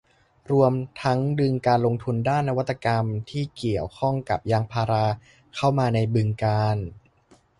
[0.51, 0.73] รวม
[1.03, 5.05] ทั้งดึงการลงทุนด้านนวัตกรรมที่เกี่ยวข้องกับยางพารา
[5.55, 6.77] เข้ามาในบึงกาฬ